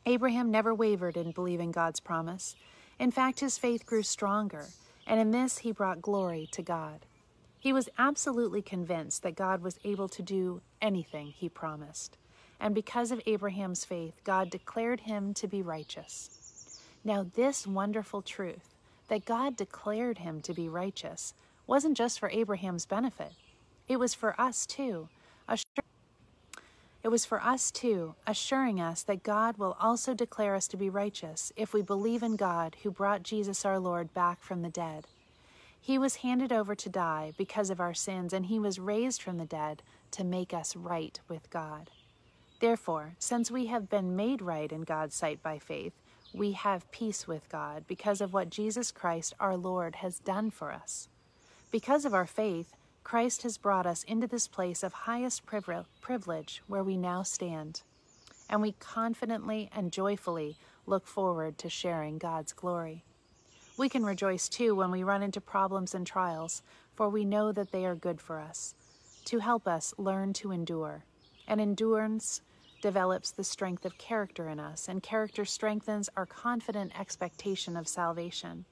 Abraham 0.07 0.49
never 0.49 0.73
wavered 0.73 1.17
in 1.17 1.31
believing 1.31 1.71
God's 1.71 1.99
promise. 1.99 2.55
In 2.97 3.11
fact, 3.11 3.41
his 3.41 3.57
faith 3.57 3.85
grew 3.85 4.03
stronger 4.03 4.67
and 5.05 5.19
in 5.19 5.31
this 5.31 5.59
he 5.59 5.71
brought 5.71 6.01
glory 6.01 6.47
to 6.51 6.61
God. 6.61 7.05
He 7.59 7.73
was 7.73 7.89
absolutely 7.97 8.61
convinced 8.61 9.23
that 9.23 9.35
God 9.35 9.61
was 9.61 9.79
able 9.83 10.07
to 10.09 10.21
do 10.21 10.61
anything 10.81 11.27
he 11.27 11.49
promised. 11.49 12.17
And 12.59 12.73
because 12.73 13.11
of 13.11 13.21
Abraham's 13.25 13.85
faith, 13.85 14.13
God 14.23 14.49
declared 14.49 15.01
him 15.01 15.33
to 15.35 15.47
be 15.47 15.61
righteous. 15.61 16.79
Now, 17.03 17.25
this 17.35 17.67
wonderful 17.67 18.21
truth, 18.21 18.75
that 19.09 19.25
God 19.25 19.57
declared 19.57 20.19
him 20.19 20.41
to 20.41 20.53
be 20.53 20.69
righteous, 20.69 21.33
wasn't 21.67 21.97
just 21.97 22.19
for 22.19 22.29
Abraham's 22.29 22.85
benefit, 22.85 23.33
it 23.87 23.97
was 23.97 24.13
for 24.13 24.39
us 24.39 24.65
too. 24.65 25.09
It 27.03 27.09
was 27.09 27.25
for 27.25 27.41
us 27.41 27.71
too, 27.71 28.15
assuring 28.25 28.81
us 28.81 29.03
that 29.03 29.23
God 29.23 29.57
will 29.57 29.77
also 29.79 30.13
declare 30.13 30.55
us 30.55 30.67
to 30.69 30.77
be 30.77 30.89
righteous 30.89 31.53
if 31.55 31.73
we 31.73 31.81
believe 31.81 32.23
in 32.23 32.35
God 32.35 32.75
who 32.83 32.91
brought 32.91 33.23
Jesus 33.23 33.65
our 33.65 33.79
Lord 33.79 34.13
back 34.13 34.41
from 34.41 34.61
the 34.61 34.69
dead. 34.69 35.07
He 35.79 35.97
was 35.97 36.17
handed 36.17 36.51
over 36.51 36.75
to 36.75 36.89
die 36.89 37.33
because 37.37 37.69
of 37.69 37.79
our 37.79 37.93
sins, 37.93 38.33
and 38.33 38.47
he 38.47 38.59
was 38.59 38.79
raised 38.79 39.21
from 39.21 39.37
the 39.37 39.45
dead 39.45 39.83
to 40.11 40.23
make 40.23 40.53
us 40.53 40.75
right 40.75 41.17
with 41.29 41.49
God. 41.49 41.89
Therefore, 42.59 43.13
since 43.19 43.51
we 43.51 43.67
have 43.67 43.89
been 43.89 44.15
made 44.15 44.41
right 44.41 44.71
in 44.71 44.81
God's 44.81 45.15
sight 45.15 45.41
by 45.41 45.59
faith, 45.59 45.93
we 46.33 46.53
have 46.53 46.91
peace 46.91 47.27
with 47.27 47.47
God 47.49 47.85
because 47.87 48.19
of 48.19 48.33
what 48.33 48.49
Jesus 48.49 48.91
Christ 48.91 49.33
our 49.39 49.55
Lord 49.55 49.97
has 49.97 50.19
done 50.19 50.51
for 50.51 50.71
us. 50.71 51.07
Because 51.71 52.03
of 52.03 52.13
our 52.13 52.25
faith, 52.25 52.73
Christ 53.07 53.43
has 53.43 53.57
brought 53.57 53.85
us 53.85 54.03
into 54.03 54.27
this 54.27 54.49
place 54.49 54.83
of 54.83 54.91
highest 54.91 55.43
privilege 55.45 56.61
where 56.67 56.83
we 56.83 56.97
now 56.97 57.23
stand, 57.23 57.83
and 58.49 58.61
we 58.61 58.73
confidently 58.73 59.69
and 59.73 59.93
joyfully 59.93 60.57
look 60.85 61.07
forward 61.07 61.57
to 61.59 61.69
sharing 61.69 62.17
God's 62.17 62.51
glory. 62.51 63.05
We 63.77 63.87
can 63.87 64.05
rejoice 64.05 64.49
too 64.49 64.75
when 64.75 64.91
we 64.91 65.05
run 65.05 65.23
into 65.23 65.39
problems 65.39 65.95
and 65.95 66.05
trials, 66.05 66.63
for 66.95 67.07
we 67.07 67.23
know 67.23 67.53
that 67.53 67.71
they 67.71 67.85
are 67.85 67.95
good 67.95 68.19
for 68.19 68.41
us, 68.41 68.75
to 69.23 69.39
help 69.39 69.69
us 69.69 69.93
learn 69.97 70.33
to 70.33 70.51
endure. 70.51 71.05
And 71.47 71.61
endurance 71.61 72.41
develops 72.81 73.31
the 73.31 73.45
strength 73.45 73.85
of 73.85 73.97
character 73.97 74.49
in 74.49 74.59
us, 74.59 74.89
and 74.89 75.01
character 75.01 75.45
strengthens 75.45 76.09
our 76.17 76.25
confident 76.25 76.99
expectation 76.99 77.77
of 77.77 77.87
salvation. 77.87 78.65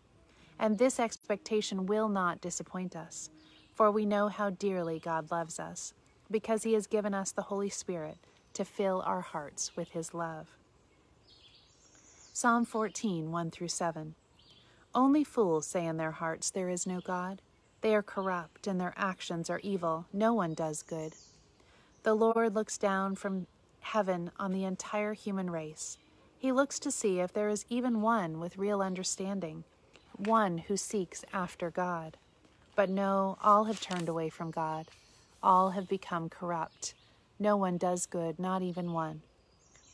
And 0.60 0.78
this 0.78 1.00
expectation 1.00 1.86
will 1.86 2.10
not 2.10 2.42
disappoint 2.42 2.98
us 2.98 3.30
for 3.76 3.92
we 3.92 4.06
know 4.06 4.30
how 4.30 4.50
dearly 4.50 5.00
God 5.00 5.30
loves 5.30 5.60
us, 5.60 5.94
because 6.32 6.64
he 6.64 6.74
has 6.74 6.88
given 6.88 7.14
us 7.14 7.32
the 7.32 7.44
Holy 7.44 7.70
Spirit 7.70 8.18
to 8.54 8.66
fill 8.66 9.04
our 9.06 9.22
hearts 9.22 9.76
with 9.76 9.92
his 9.92 10.14
love. 10.14 10.48
Psalm 12.34 12.66
14, 12.66 13.32
1 13.32 13.52
through 13.52 13.68
7. 13.68 14.16
Only 14.94 15.24
fools 15.26 15.68
say 15.68 15.86
in 15.86 15.98
their 15.98 16.12
hearts, 16.12 16.50
There 16.50 16.70
is 16.70 16.88
no 16.88 17.02
God. 17.02 17.42
They 17.82 17.94
are 17.94 18.02
corrupt, 18.02 18.66
and 18.66 18.80
their 18.80 18.94
actions 18.96 19.50
are 19.50 19.60
evil. 19.62 20.06
No 20.14 20.34
one 20.34 20.54
does 20.54 20.82
good. 20.82 21.14
The 22.04 22.16
Lord 22.16 22.56
looks 22.56 22.78
down 22.78 23.16
from 23.16 23.48
heaven 23.82 24.32
on 24.40 24.52
the 24.52 24.64
entire 24.64 25.14
human 25.14 25.50
race. 25.50 25.98
He 26.38 26.52
looks 26.52 26.80
to 26.80 26.92
see 26.92 27.20
if 27.20 27.34
there 27.34 27.50
is 27.50 27.66
even 27.70 28.02
one 28.02 28.40
with 28.40 28.58
real 28.58 28.82
understanding, 28.82 29.64
one 30.18 30.60
who 30.60 30.78
seeks 30.78 31.26
after 31.34 31.70
God. 31.70 32.18
But 32.76 32.90
no, 32.90 33.38
all 33.42 33.66
have 33.66 33.80
turned 33.80 34.10
away 34.10 34.30
from 34.30 34.52
God. 34.52 34.88
All 35.42 35.72
have 35.72 35.88
become 35.88 36.30
corrupt. 36.30 36.94
No 37.40 37.56
one 37.56 37.78
does 37.78 38.06
good, 38.06 38.40
not 38.40 38.62
even 38.62 38.92
one. 38.92 39.22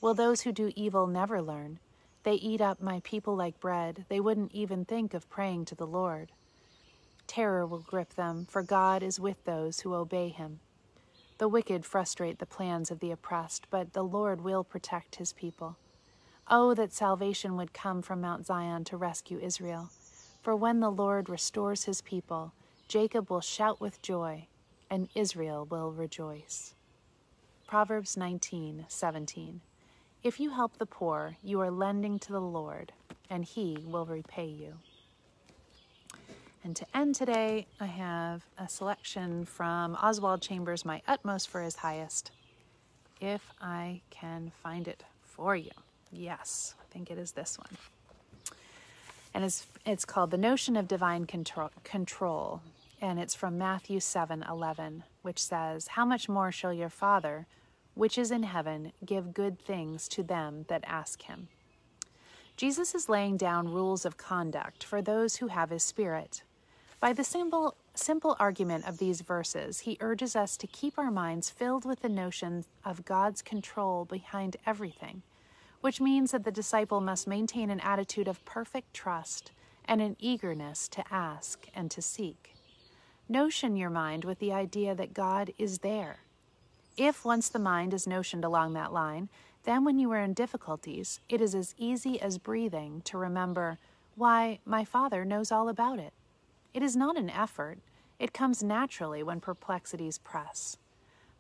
Will 0.02 0.14
those 0.14 0.42
who 0.42 0.52
do 0.52 0.72
evil 0.76 1.06
never 1.06 1.42
learn? 1.42 1.80
They 2.24 2.34
eat 2.34 2.62
up 2.62 2.82
my 2.82 3.02
people 3.04 3.36
like 3.36 3.60
bread. 3.60 4.06
They 4.10 4.20
wouldn't 4.20 4.52
even 4.52 4.86
think 4.86 5.14
of 5.14 5.30
praying 5.30 5.66
to 5.66 5.76
the 5.76 5.88
Lord. 5.88 6.32
Terror 7.28 7.66
will 7.66 7.80
grip 7.80 8.16
them, 8.16 8.48
for 8.50 8.64
God 8.64 9.04
is 9.04 9.20
with 9.20 9.46
those 9.46 9.82
who 9.82 9.94
obey 9.94 10.30
him. 10.30 10.60
The 11.38 11.48
wicked 11.48 11.86
frustrate 11.86 12.40
the 12.40 12.46
plans 12.46 12.92
of 12.92 13.00
the 13.00 13.12
oppressed, 13.12 13.68
but 13.70 13.94
the 13.94 14.04
Lord 14.04 14.42
will 14.42 14.64
protect 14.64 15.16
his 15.16 15.34
people. 15.34 15.78
Oh, 16.48 16.74
that 16.74 16.94
salvation 16.94 17.56
would 17.58 17.74
come 17.74 18.02
from 18.02 18.22
Mount 18.22 18.46
Zion 18.46 18.84
to 18.86 18.98
rescue 18.98 19.40
Israel. 19.40 19.90
For 20.42 20.56
when 20.56 20.80
the 20.80 20.92
Lord 20.92 21.30
restores 21.30 21.86
his 21.86 22.02
people, 22.02 22.54
Jacob 22.92 23.30
will 23.30 23.40
shout 23.40 23.80
with 23.80 24.02
joy, 24.02 24.48
and 24.90 25.08
Israel 25.16 25.66
will 25.72 25.94
rejoice. 25.94 26.74
Proverbs 27.66 28.18
19 28.18 28.86
17. 28.90 29.62
If 30.24 30.42
you 30.42 30.50
help 30.50 30.78
the 30.78 30.86
poor, 30.86 31.38
you 31.42 31.62
are 31.62 31.72
lending 31.72 32.20
to 32.20 32.34
the 32.34 32.42
Lord, 32.42 32.92
and 33.30 33.46
he 33.46 33.78
will 33.88 34.06
repay 34.06 34.48
you. 34.48 34.74
And 36.66 36.76
to 36.76 36.86
end 36.94 37.16
today, 37.16 37.66
I 37.80 37.86
have 37.86 38.44
a 38.58 38.68
selection 38.68 39.46
from 39.46 39.96
Oswald 39.96 40.42
Chambers, 40.42 40.84
My 40.84 41.02
Utmost 41.08 41.48
for 41.48 41.62
His 41.62 41.78
Highest. 41.78 42.32
If 43.22 43.54
I 43.62 44.02
can 44.10 44.52
find 44.62 44.90
it 44.90 45.06
for 45.24 45.56
you. 45.56 45.72
Yes, 46.12 46.76
I 46.78 46.94
think 46.94 47.10
it 47.10 47.18
is 47.18 47.32
this 47.32 47.58
one. 47.58 47.78
And 49.34 49.46
it's, 49.46 49.66
it's 49.86 50.04
called 50.04 50.32
The 50.32 50.38
Notion 50.38 50.76
of 50.76 50.90
Divine 50.90 51.24
Control. 51.24 51.72
control 51.86 52.62
and 53.02 53.20
it's 53.20 53.34
from 53.34 53.58
Matthew 53.58 54.00
7 54.00 54.46
11, 54.48 55.04
which 55.24 55.44
says, 55.44 55.88
How 55.90 56.06
much 56.06 56.30
more 56.30 56.52
shall 56.52 56.72
your 56.72 56.90
Father, 56.90 57.48
which 57.96 58.18
is 58.18 58.32
in 58.32 58.44
heaven, 58.44 58.94
give 59.04 59.34
good 59.34 59.60
things 59.60 60.08
to 60.10 60.24
them 60.24 60.66
that 60.68 60.84
ask 60.86 61.24
him? 61.24 61.48
Jesus 62.56 62.94
is 62.94 63.10
laying 63.10 63.38
down 63.38 63.74
rules 63.74 64.06
of 64.06 64.18
conduct 64.18 64.84
for 64.84 65.02
those 65.02 65.38
who 65.38 65.48
have 65.48 65.72
his 65.72 65.82
Spirit. 65.82 66.44
By 67.00 67.14
the 67.14 67.24
simple 67.24 67.76
simple 67.96 68.38
argument 68.40 68.88
of 68.88 69.00
these 69.00 69.22
verses, 69.22 69.80
he 69.80 69.98
urges 70.00 70.36
us 70.36 70.56
to 70.58 70.68
keep 70.68 70.98
our 70.98 71.12
minds 71.12 71.50
filled 71.50 71.84
with 71.84 72.02
the 72.02 72.10
notion 72.10 72.64
of 72.86 73.04
God's 73.04 73.42
control 73.42 74.06
behind 74.06 74.58
everything, 74.66 75.24
which 75.82 76.00
means 76.00 76.32
that 76.32 76.44
the 76.44 76.52
disciple 76.52 77.02
must 77.02 77.28
maintain 77.28 77.70
an 77.72 77.80
attitude 77.80 78.28
of 78.28 78.46
perfect 78.46 78.94
trust 78.94 79.52
and 79.86 80.00
an 80.02 80.16
eagerness 80.20 80.88
to 80.90 81.04
ask 81.12 81.68
and 81.74 81.90
to 81.92 82.02
seek. 82.02 82.54
Notion 83.32 83.78
your 83.78 83.90
mind 83.90 84.26
with 84.26 84.40
the 84.40 84.52
idea 84.52 84.94
that 84.94 85.14
God 85.14 85.54
is 85.58 85.78
there. 85.78 86.18
If 86.98 87.24
once 87.24 87.48
the 87.48 87.60
mind 87.60 87.94
is 87.94 88.06
notioned 88.06 88.44
along 88.44 88.74
that 88.74 88.92
line, 88.92 89.30
then 89.64 89.86
when 89.86 89.98
you 90.00 90.12
are 90.12 90.20
in 90.20 90.34
difficulties, 90.34 91.22
it 91.30 91.40
is 91.40 91.56
as 91.56 91.74
easy 91.78 92.20
as 92.20 92.38
breathing 92.38 93.02
to 93.06 93.18
remember, 93.18 93.78
why, 94.16 94.60
my 94.66 94.84
Father 94.84 95.24
knows 95.24 95.50
all 95.50 95.70
about 95.70 95.98
it. 95.98 96.12
It 96.74 96.84
is 96.84 96.98
not 96.98 97.16
an 97.16 97.30
effort, 97.30 97.78
it 98.20 98.34
comes 98.34 98.62
naturally 98.62 99.24
when 99.24 99.40
perplexities 99.40 100.18
press. 100.18 100.76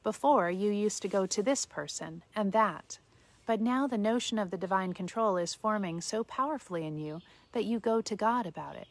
Before, 0.01 0.50
you 0.50 0.71
used 0.71 1.01
to 1.01 1.10
go 1.10 1.25
to 1.25 1.43
this 1.43 1.65
person 1.65 2.24
and 2.33 2.53
that, 2.53 3.00
but 3.45 3.60
now 3.60 3.86
the 3.86 3.98
notion 3.98 4.39
of 4.39 4.50
the 4.50 4.55
divine 4.55 4.93
control 4.93 5.36
is 5.36 5.53
forming 5.53 6.00
so 6.00 6.24
powerfully 6.24 6.86
in 6.86 6.98
you 6.98 7.19
that 7.51 7.65
you 7.65 7.81
go 7.81 8.00
to 8.00 8.15
God 8.15 8.45
about 8.45 8.77
it. 8.77 8.88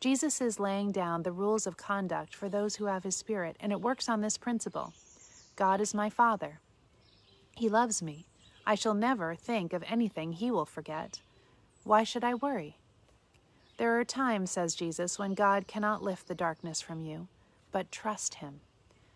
Jesus 0.00 0.40
is 0.40 0.60
laying 0.60 0.92
down 0.92 1.24
the 1.24 1.32
rules 1.32 1.66
of 1.66 1.76
conduct 1.76 2.32
for 2.32 2.48
those 2.48 2.76
who 2.76 2.84
have 2.84 3.02
His 3.02 3.16
Spirit, 3.16 3.56
and 3.58 3.72
it 3.72 3.80
works 3.80 4.08
on 4.08 4.20
this 4.20 4.38
principle 4.38 4.92
God 5.56 5.80
is 5.80 5.92
my 5.92 6.08
Father. 6.08 6.60
He 7.56 7.68
loves 7.68 8.00
me. 8.00 8.26
I 8.64 8.76
shall 8.76 8.94
never 8.94 9.34
think 9.34 9.72
of 9.72 9.82
anything 9.88 10.34
He 10.34 10.52
will 10.52 10.66
forget. 10.66 11.20
Why 11.82 12.04
should 12.04 12.22
I 12.22 12.34
worry? 12.34 12.76
There 13.76 13.98
are 13.98 14.04
times, 14.04 14.52
says 14.52 14.76
Jesus, 14.76 15.18
when 15.18 15.34
God 15.34 15.66
cannot 15.66 16.02
lift 16.02 16.28
the 16.28 16.34
darkness 16.34 16.80
from 16.80 17.00
you, 17.00 17.26
but 17.72 17.90
trust 17.90 18.34
Him. 18.34 18.60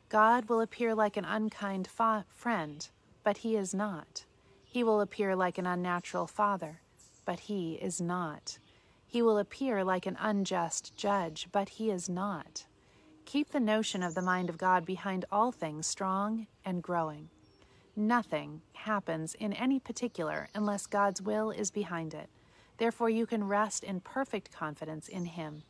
God 0.09 0.49
will 0.49 0.61
appear 0.61 0.97
like 0.97 1.17
an 1.17 1.25
unkind 1.25 1.87
fa- 1.87 2.25
friend, 2.29 2.89
but 3.23 3.39
He 3.39 3.57
is 3.57 3.73
not. 3.73 4.25
He 4.65 4.83
will 4.83 5.01
appear 5.01 5.37
like 5.37 5.59
an 5.59 5.67
unnatural 5.67 6.27
father, 6.27 6.81
but 7.25 7.41
He 7.41 7.75
is 7.75 8.01
not. 8.01 8.59
He 9.13 9.21
will 9.21 9.37
appear 9.37 9.85
like 9.85 10.07
an 10.07 10.17
unjust 10.19 10.97
judge, 10.97 11.49
but 11.53 11.69
He 11.69 11.91
is 11.91 12.09
not. 12.09 12.65
Keep 13.27 13.51
the 13.51 13.61
notion 13.61 14.03
of 14.03 14.15
the 14.15 14.23
mind 14.23 14.49
of 14.49 14.57
God 14.57 14.87
behind 14.87 15.27
all 15.31 15.53
things 15.53 15.87
strong 15.87 16.47
and 16.65 16.83
growing. 16.83 17.29
Nothing 17.95 18.63
happens 18.73 19.35
in 19.35 19.53
any 19.53 19.79
particular 19.79 20.49
unless 20.55 20.87
God's 20.87 21.21
will 21.21 21.51
is 21.51 21.71
behind 21.71 22.15
it. 22.15 22.31
Therefore, 22.79 23.11
you 23.11 23.27
can 23.27 23.45
rest 23.45 23.85
in 23.85 24.01
perfect 24.01 24.51
confidence 24.51 25.09
in 25.09 25.27
Him. 25.27 25.65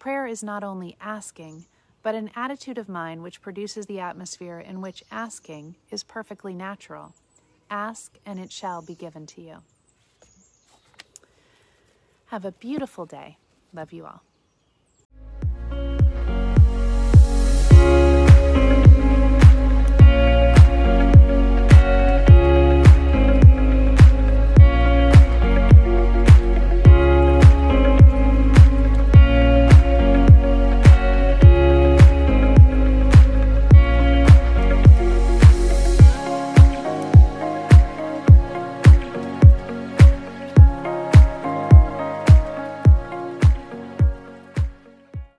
Prayer 0.00 0.26
is 0.26 0.42
not 0.42 0.64
only 0.64 0.96
asking, 1.00 1.66
but 2.02 2.16
an 2.16 2.32
attitude 2.34 2.76
of 2.76 2.88
mind 2.88 3.22
which 3.22 3.40
produces 3.40 3.86
the 3.86 4.00
atmosphere 4.00 4.58
in 4.58 4.80
which 4.80 5.04
asking 5.12 5.76
is 5.92 6.02
perfectly 6.02 6.54
natural. 6.54 7.14
Ask, 7.70 8.18
and 8.26 8.40
it 8.40 8.50
shall 8.50 8.82
be 8.82 8.96
given 8.96 9.26
to 9.26 9.40
you. 9.40 9.62
Have 12.34 12.44
a 12.44 12.50
beautiful 12.50 13.06
day. 13.06 13.38
Love 13.72 13.92
you 13.92 14.06
all. 14.06 14.20